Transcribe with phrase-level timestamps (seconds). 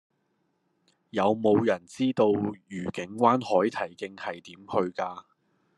[1.11, 2.31] 有無人知道
[2.69, 5.23] 愉景灣海堤徑係點去㗎